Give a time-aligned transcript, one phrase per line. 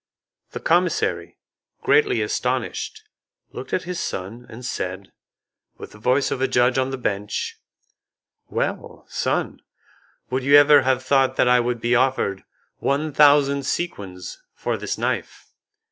[0.53, 1.37] The commissary,
[1.83, 3.03] greatly astonished,
[3.51, 5.11] looked at his son, and said,
[5.77, 7.59] with the voice of a judge on the bench,
[8.49, 9.61] "Well, son,
[10.31, 12.43] would you ever have thought that I would be offered
[12.77, 15.51] one thousand sequins for this knife?"